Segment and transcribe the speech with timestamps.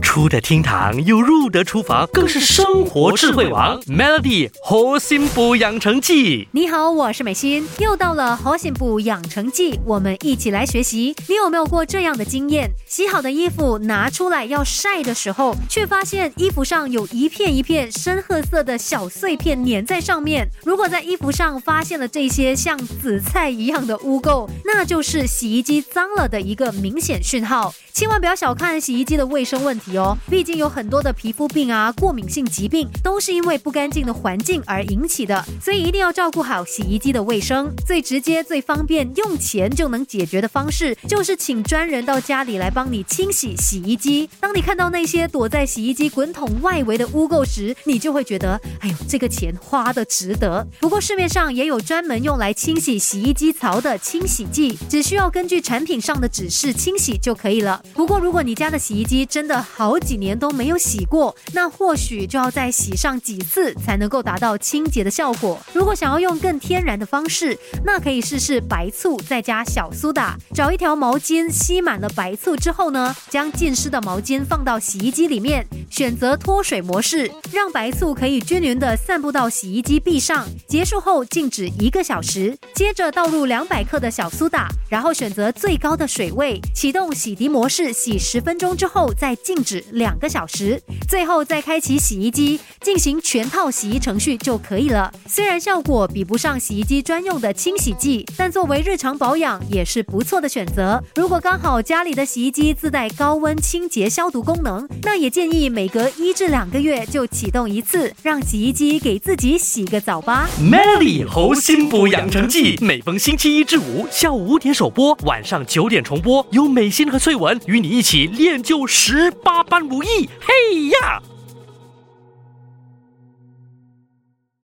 [0.00, 3.80] 出得厅堂又入得厨房，更是生活智慧王。
[3.82, 11.14] Melody 核心补养成记，你好，我是美心，又到了核心补养成记，我们一起来学习。
[11.28, 12.70] 你有没有过这样的经验？
[12.86, 20.48] 洗好的衣服拿出来要晒的时候，却发现衣服上有一片一片深褐色的小碎片粘在上面。
[20.64, 27.72] 如果在衣服上发现了这些像紫菜一样的污垢，那就是洗衣机脏了的一个明显讯号。
[27.92, 37.72] 千万不要小看洗衣机的卫生问题哦，毕竟有很多的皮肤病啊、过敏性疾病都是因为不干净的环境而引起的，所以一定要照顾好洗衣机的卫生。
[37.86, 44.28] 最直接、最方便、用钱就能解决的方式，就是请专人到家里来帮你清洗洗衣机。
[44.40, 50.66] 当你看到那些躲在洗衣机滚筒外围的污垢时，你就会觉得，哎呦，这个钱花的值得。
[50.80, 57.82] 不过市面上也有专门用来清洗洗衣机槽的清洗剂，只需要根据产品上的指示清洗就可以了。
[57.94, 65.58] 不过，如果你家的洗衣机真的好几年都没有洗过，那或许就要再洗上几次才能够达到清洁的效果。
[65.72, 70.36] 如果想要用更天然的方式，那可以试试白醋再加小苏打。
[70.54, 80.46] 找一条毛巾吸满了白醋之后呢，将浸湿的毛巾放到洗衣机里面，选择脱水模式，让白醋可以均匀的散布到洗衣机壁上。
[80.68, 87.66] 结束后静止一个小时，接着倒入两百克的小苏打，然后选择最高的水位，启动洗涤模。
[87.66, 95.12] 式洗十分钟之后再静止两个小时，最后再开启洗衣机进行全套洗衣程序就可以了。
[95.26, 101.02] 虽然效果比不上洗衣机专用的清洗剂，但作为日常保养也是不错的选择。
[101.16, 110.48] 如果刚好家里的洗衣机自带高温清洁消毒功能，那也建议每隔一至两个月就启动一次，让洗衣机给自己洗个澡吧。
[110.60, 117.58] Melly 猴心补养成记，每逢星期一至五下午五点首播，晚上九点重播，由美心和翠文。
[117.66, 121.20] 与你一起练就十八八般武艺，嘿呀！